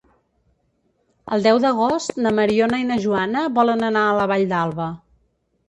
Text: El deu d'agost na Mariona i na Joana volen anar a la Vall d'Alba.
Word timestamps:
El 1.35 1.45
deu 1.47 1.59
d'agost 1.65 2.17
na 2.27 2.33
Mariona 2.39 2.81
i 2.85 2.89
na 2.89 2.99
Joana 3.05 3.47
volen 3.61 3.87
anar 3.93 4.09
a 4.09 4.19
la 4.23 4.29
Vall 4.35 4.51
d'Alba. 4.57 4.93